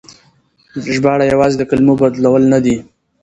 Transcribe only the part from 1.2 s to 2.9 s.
يوازې د کلمو بدلول نه دي.